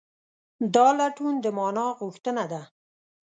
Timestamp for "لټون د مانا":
0.99-1.87